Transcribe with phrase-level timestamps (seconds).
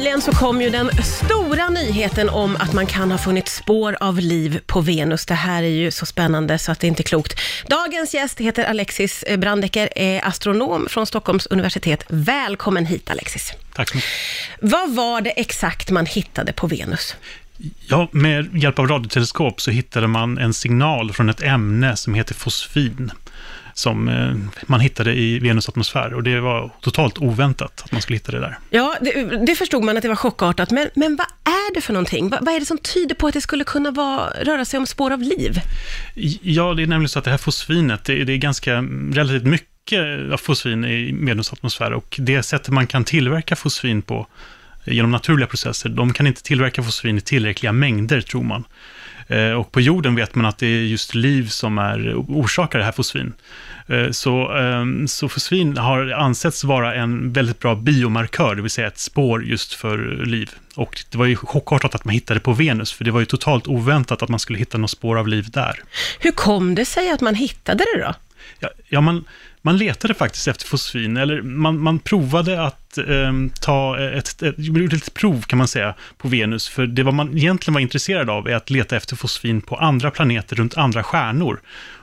[0.00, 4.18] nyligen så kom ju den stora nyheten om att man kan ha funnit spår av
[4.18, 5.26] liv på Venus.
[5.26, 7.40] Det här är ju så spännande så att det inte är klokt.
[7.66, 12.04] Dagens gäst heter Alexis Brandecker, är astronom från Stockholms universitet.
[12.08, 13.52] Välkommen hit Alexis.
[13.74, 14.10] Tack så mycket.
[14.60, 17.16] Vad var det exakt man hittade på Venus?
[17.86, 22.34] Ja, med hjälp av radioteleskop så hittade man en signal från ett ämne som heter
[22.34, 23.12] fosfin
[23.80, 24.34] som eh,
[24.66, 28.40] man hittade i Venus atmosfär och det var totalt oväntat att man skulle hitta det
[28.40, 28.58] där.
[28.70, 31.92] Ja, det, det förstod man att det var chockartat, men, men vad är det för
[31.92, 32.28] någonting?
[32.28, 34.86] Vad, vad är det som tyder på att det skulle kunna vara, röra sig om
[34.86, 35.60] spår av liv?
[36.42, 38.74] Ja, det är nämligen så att det här fosfinet, det, det är ganska
[39.12, 44.26] relativt mycket fosfin i Venus atmosfär och det sättet man kan tillverka fosfin på
[44.84, 48.64] genom naturliga processer, de kan inte tillverka fosfin i tillräckliga mängder, tror man.
[49.30, 52.84] Eh, och på jorden vet man att det är just liv som är, orsakar det
[52.84, 53.32] här fosfin.
[53.86, 58.86] Eh, så, ehm, så fosfin har ansetts vara en väldigt bra biomarkör, det vill säga
[58.86, 60.50] ett spår just för liv.
[60.74, 63.66] Och det var ju chockartat att man hittade på Venus, för det var ju totalt
[63.66, 65.82] oväntat att man skulle hitta något spår av liv där.
[66.18, 68.14] Hur kom det sig att man hittade det då?
[68.58, 69.24] Ja, ja man,
[69.62, 74.92] man letade faktiskt efter fosfin, eller man, man provade att eh, ta ett, ett, ett,
[74.92, 78.48] ett prov kan man säga på Venus, för det vad man egentligen var intresserad av
[78.48, 81.60] är att leta efter fosfin på andra planeter runt andra stjärnor.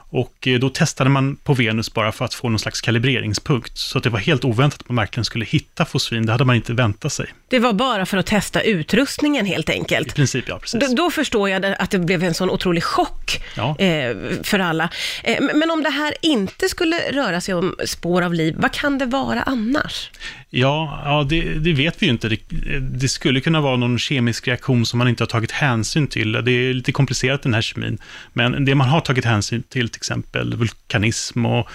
[0.09, 3.77] Och eh, då testade man på Venus bara för att få någon slags kalibreringspunkt.
[3.77, 6.25] Så det var helt oväntat att man verkligen skulle hitta fosfin.
[6.25, 7.25] Det hade man inte väntat sig.
[7.49, 10.07] Det var bara för att testa utrustningen helt enkelt?
[10.07, 10.59] I princip, ja.
[10.59, 10.79] Precis.
[10.79, 13.75] Då, då förstår jag att det blev en sån otrolig chock ja.
[13.79, 14.89] eh, för alla.
[15.23, 18.97] Eh, men om det här inte skulle röra sig om spår av liv, vad kan
[18.97, 20.09] det vara annars?
[20.49, 22.29] Ja, ja det, det, vet vi ju inte.
[22.29, 22.39] Det,
[22.79, 26.31] det, skulle kunna vara någon kemisk reaktion som man inte har tagit hänsyn till.
[26.31, 27.97] Det är lite komplicerat den här kemin.
[28.33, 31.67] Men det man har tagit hänsyn till, till exempel vulkanism och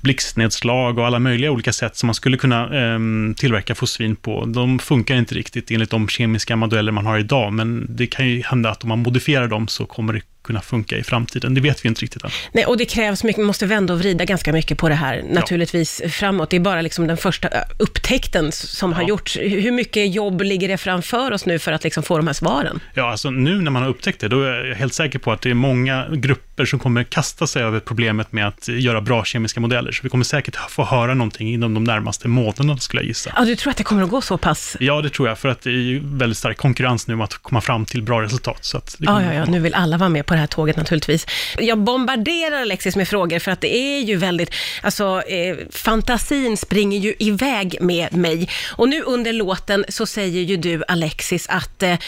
[0.00, 2.98] blixtnedslag och alla möjliga olika sätt som man skulle kunna eh,
[3.36, 7.52] tillverka fosfin på, de funkar inte riktigt enligt de kemiska modeller man har idag.
[7.52, 10.96] Men det kan ju hända att om man modifierar dem så kommer det kunna funka
[10.96, 11.54] i framtiden.
[11.54, 12.30] Det vet vi inte riktigt än.
[12.52, 15.24] Nej, och det krävs mycket, man måste vända och vrida ganska mycket på det här,
[15.30, 16.08] naturligtvis, ja.
[16.08, 16.50] framåt.
[16.50, 19.36] Det är bara liksom den första upptäckten som har gjorts.
[19.36, 22.80] Hur mycket jobb ligger det framför oss nu för att liksom få de här svaren?
[22.94, 25.42] Ja, alltså nu när man har upptäckt det, då är jag helt säker på att
[25.42, 29.60] det är många grupper som kommer kasta sig över problemet med att göra bra kemiska
[29.60, 29.92] modeller.
[29.92, 33.32] Så vi kommer säkert få höra någonting inom de närmaste månaderna, skulle jag gissa.
[33.36, 34.76] Ja, du tror att det kommer att gå så pass?
[34.80, 37.60] Ja, det tror jag, för att det är väldigt stark konkurrens nu om att komma
[37.60, 38.64] fram till bra resultat.
[38.64, 41.26] Så att ja, ja, ja, nu vill alla vara med på det här tåget naturligtvis.
[41.58, 46.98] Jag bombarderar Alexis med frågor för att det är ju väldigt, alltså eh, fantasin springer
[46.98, 48.48] ju iväg med mig.
[48.76, 51.98] Och nu under låten så säger ju du Alexis att eh,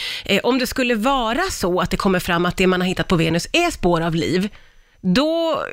[0.42, 3.16] om det skulle vara så att det kommer fram att det man har hittat på
[3.16, 4.41] Venus är spår av liv,
[5.00, 5.64] då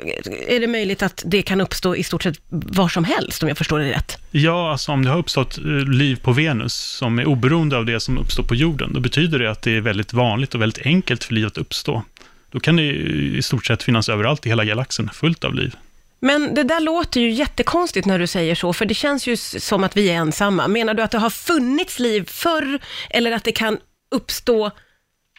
[0.48, 3.58] är det möjligt att det kan uppstå i stort sett var som helst, om jag
[3.58, 4.18] förstår det rätt.
[4.30, 8.00] Ja, alltså om det har uppstått eh, liv på Venus som är oberoende av det
[8.00, 11.24] som uppstår på jorden, då betyder det att det är väldigt vanligt och väldigt enkelt
[11.24, 12.02] för liv att uppstå.
[12.50, 15.76] Då kan det i stort sett finnas överallt i hela galaxen, fullt av liv.
[16.20, 19.84] Men det där låter ju jättekonstigt när du säger så, för det känns ju som
[19.84, 20.68] att vi är ensamma.
[20.68, 22.78] Menar du att det har funnits liv förr,
[23.10, 23.78] eller att det kan
[24.10, 24.70] uppstå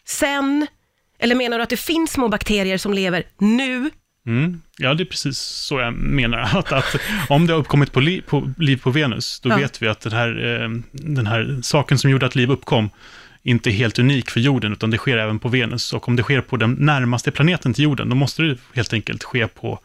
[0.05, 0.67] sen?
[1.21, 3.89] Eller menar du att det finns små bakterier som lever nu?
[4.27, 4.61] Mm.
[4.77, 6.39] Ja, det är precis så jag menar.
[6.57, 6.95] Att, att
[7.29, 9.57] om det har uppkommit på, li, på liv på Venus, då ja.
[9.57, 12.89] vet vi att den här, eh, den här saken som gjorde att liv uppkom,
[13.43, 15.93] inte är helt unik för jorden, utan det sker även på Venus.
[15.93, 19.23] Och om det sker på den närmaste planeten till jorden, då måste det helt enkelt
[19.23, 19.79] ske på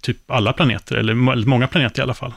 [0.00, 1.14] typ alla planeter, eller
[1.46, 2.32] många planeter i alla fall.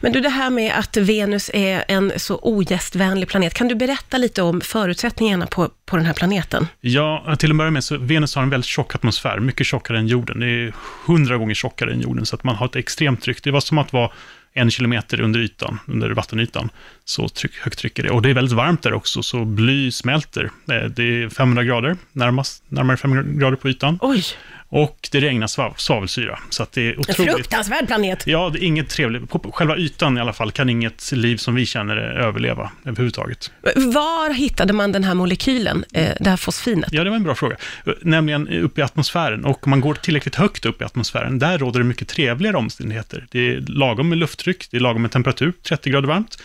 [0.00, 4.18] Men du, det här med att Venus är en så ogästvänlig planet, kan du berätta
[4.18, 6.66] lite om förutsättningarna på, på den här planeten?
[6.80, 10.06] Ja, till att börja med så Venus har en väldigt tjock atmosfär, mycket tjockare än
[10.06, 10.40] jorden.
[10.40, 10.72] Det är
[11.06, 13.44] hundra gånger tjockare än jorden, så att man har ett extremt tryck.
[13.44, 14.10] Det var som att vara
[14.52, 16.70] en kilometer under ytan, under vattenytan.
[17.04, 18.10] Så tryck, högt tryck är det.
[18.10, 20.44] Och det är väldigt varmt där också, så bly smälter.
[20.44, 23.98] Eh, det är 500 grader, närmast, närmare 500 grader på ytan.
[24.02, 24.24] Oj!
[24.72, 26.38] Och det regnar svav, svavelsyra.
[26.50, 27.28] Så att det är otroligt...
[27.28, 28.26] En fruktansvärd planet!
[28.26, 29.30] Ja, det är inget trevligt.
[29.30, 33.50] På själva ytan i alla fall kan inget liv som vi känner överleva överhuvudtaget.
[33.76, 36.92] Var hittade man den här molekylen, eh, det här fosfinet?
[36.92, 37.56] Ja, det var en bra fråga.
[38.02, 39.44] Nämligen uppe i atmosfären.
[39.44, 43.26] Och om man går tillräckligt högt upp i atmosfären, där råder det mycket trevligare omständigheter.
[43.30, 46.42] Det är lagom med lufttryck, det är lagom med temperatur, 30 grader varmt.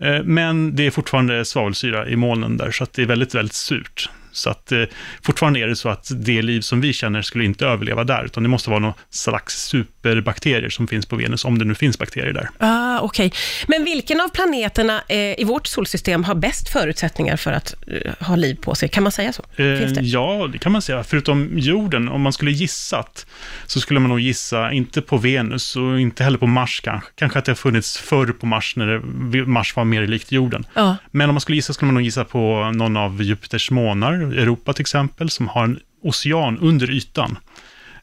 [0.00, 3.54] Eh, men det är fortfarande svavelsyra i molnen där, så att det är väldigt, väldigt
[3.54, 4.10] surt.
[4.32, 4.82] Så att eh,
[5.22, 8.42] fortfarande är det så att det liv som vi känner skulle inte överleva där, utan
[8.42, 12.32] det måste vara någon slags superbakterier som finns på Venus, om det nu finns bakterier
[12.32, 12.48] där.
[12.58, 13.32] Ah, Okej,
[13.66, 18.36] men vilken av planeterna eh, i vårt solsystem har bäst förutsättningar för att eh, ha
[18.36, 18.88] liv på sig?
[18.88, 19.42] Kan man säga så?
[19.56, 20.00] Finns det?
[20.00, 21.04] Eh, ja, det kan man säga.
[21.04, 23.26] Förutom jorden, om man skulle gissat,
[23.66, 27.10] så skulle man nog gissa inte på Venus och inte heller på Mars kanske.
[27.14, 30.66] Kanske att det har funnits förr på Mars, när det, Mars var mer likt jorden.
[30.74, 30.96] Ja.
[31.10, 34.72] Men om man skulle gissa skulle man nog gissa på någon av Jupiters månar, Europa
[34.72, 37.38] till exempel, som har en ocean under ytan.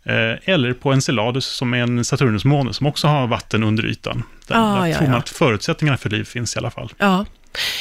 [0.03, 0.13] Eh,
[0.53, 4.23] Eller på Enceladus som är en Saturnusmåne som också har vatten under ytan.
[4.47, 5.19] Där, Ah, där ja, tror man ja.
[5.19, 6.93] att förutsättningarna för liv finns i alla fall.
[6.97, 7.25] Ja.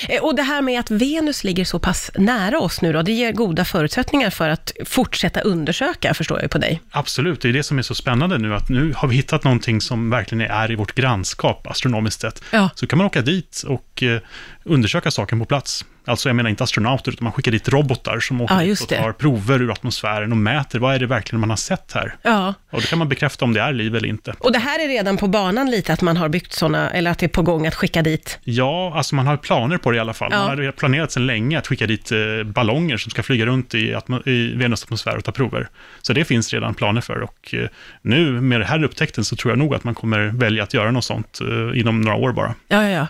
[0.08, 3.12] Eh, Och det här med att Venus ligger så pass nära oss nu då, det
[3.12, 6.80] ger goda förutsättningar för att fortsätta undersöka, förstår jag på dig.
[6.90, 9.80] Absolut, det är det som är så spännande nu, att nu har vi hittat någonting
[9.80, 12.42] som verkligen är i vårt grannskap, astronomiskt sett.
[12.50, 12.70] Ja.
[12.74, 14.20] Så kan man åka dit och eh,
[14.66, 15.84] undersöka saken på plats.
[16.08, 19.12] Alltså, jag menar inte astronauter, utan man skickar dit robotar som åker Ja, och tar
[19.12, 22.16] prover ur atmosfären och mäter, vad är det verkligen man har sett här?
[22.22, 22.54] Ja.
[22.70, 24.34] Och då kan man bekräfta om det är liv eller inte.
[24.38, 27.18] Och det här är redan på banan lite, att man har byggt sådana, eller att
[27.18, 28.38] det är på gång att skicka dit.
[28.44, 30.28] Ja, alltså man har planer på det i alla fall.
[30.32, 30.48] Ja.
[30.48, 33.96] Man har planerat sedan länge att skicka dit eh, ballonger som ska flyga runt i,
[34.24, 35.68] i Venus atmosfär och ta prover.
[36.02, 37.68] Så det finns redan planer för och eh,
[38.02, 40.90] nu med den här upptäckten så tror jag nog att man kommer välja att göra
[40.90, 42.54] något sånt eh, inom några år bara.
[42.68, 43.06] Ja, ja,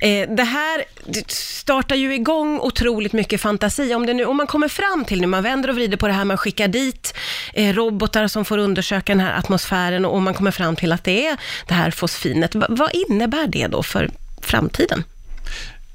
[0.00, 0.26] ja.
[0.26, 3.94] Det här det startar ju igång otroligt mycket fantasi.
[3.94, 6.12] Om, det nu, om man kommer fram till nu, man vänder och vrider på det
[6.12, 7.14] här, man skickar dit
[7.54, 11.04] eh, robotar som får undersöka den här atmosfären och, och man kommer fram till att
[11.04, 11.36] det är
[11.68, 12.54] det här fosfinet.
[12.54, 14.10] Va, vad innebär det då för
[14.42, 15.04] framtiden?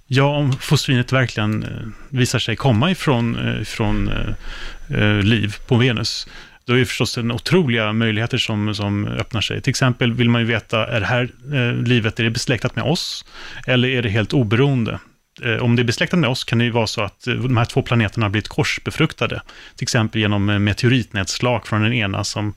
[0.08, 1.70] Ja, om fosfinet verkligen eh,
[2.10, 6.28] visar sig komma ifrån, eh, ifrån eh, eh, liv på Venus,
[6.66, 9.62] då är det förstås en otroliga möjligheter som, som öppnar sig.
[9.62, 12.86] Till exempel vill man ju veta, är det här eh, livet är det besläktat med
[12.86, 13.26] oss,
[13.68, 15.00] eller är det helt oberoende?
[15.42, 17.58] Eh, om det är besläktat med oss kan det ju vara så att eh, de
[17.58, 19.42] här två planeterna har blivit korsbefruktade,
[19.76, 22.54] till exempel genom eh, meteoritnedslag från den ena som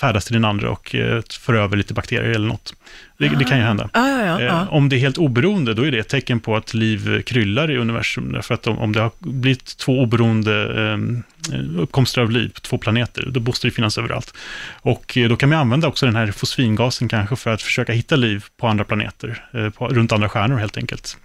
[0.00, 2.74] färdas till den andra och eh, för över lite bakterier eller något.
[3.18, 3.90] Det, det kan ju hända.
[3.92, 4.62] Ja, ja, ja.
[4.62, 4.72] Eh.
[4.72, 7.76] Om det är helt oberoende, då är det ett tecken på att liv kryllar i
[7.76, 8.32] universum.
[8.32, 10.52] Därför att om, om det har blivit två oberoende
[10.92, 14.34] eh, uppkomster av liv på två planeter, då måste det finnas överallt.
[14.72, 18.44] Och då kan man använda också den här fosfingasen kanske för att försöka hitta liv
[18.56, 21.16] på andra planeter, på, runt andra stjärnor helt enkelt.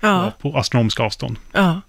[0.42, 1.38] På astronomiska avstånd.
[1.52, 1.82] Ja.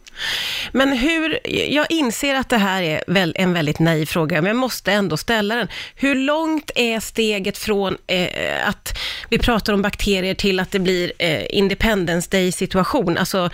[0.72, 1.38] Men hur,
[1.72, 5.16] jag inser att det här är väl en väldigt naiv fråga, men jag måste ändå
[5.16, 5.68] ställa den.
[5.94, 11.12] Hur långt är steget från eh, att vi pratar om bakterier till att det blir
[11.18, 13.18] eh, Independence Day-situation?
[13.18, 13.50] Alltså,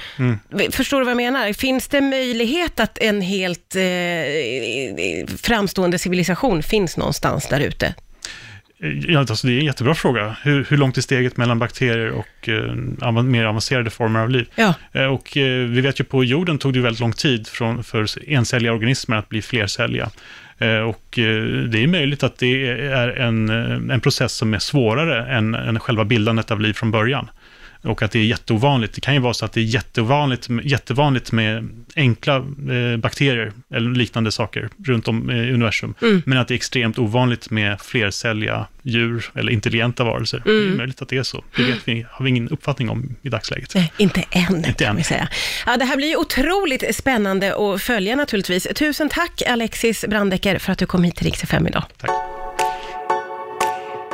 [0.71, 1.53] Förstår du vad jag menar?
[1.53, 7.95] Finns det möjlighet att en helt eh, framstående civilisation finns någonstans där ute?
[8.83, 10.37] Eh, Ja, alltså det är en jättebra fråga.
[10.43, 14.47] Hur, hur långt är steget mellan bakterier och eh, mer avancerade former av liv?
[14.55, 14.75] Ja.
[14.93, 18.07] Eh, Och eh, vi vet ju på jorden tog det väldigt lång tid från, för
[18.31, 20.11] encelliga organismer att bli flercelliga.
[20.59, 23.49] Eh, Och eh, det är möjligt att det är en,
[23.91, 27.31] en process som är svårare än, än själva bildandet av liv från början.
[27.83, 28.95] Och att det är jätteovanligt.
[28.95, 33.91] Det kan ju vara så att det är jättevanligt, jättevanligt med enkla eh, bakterier eller
[33.91, 35.95] liknande saker runt om i universum.
[36.25, 40.43] Men att det är extremt ovanligt med flercelliga djur eller intelligenta varelser.
[40.45, 41.45] Det är möjligt att det är så.
[41.57, 43.75] Det vet vi, har vi ingen uppfattning om i dagsläget.
[43.75, 44.97] Nej, inte än, Inte kan än.
[44.97, 45.29] vi säga.
[45.67, 48.69] Ja, det här blir ju otroligt spännande att följa naturligtvis.
[48.75, 51.85] Tusen tack Alexis Brandecker för att du kom hit till Rix idag.
[51.99, 52.40] Tack.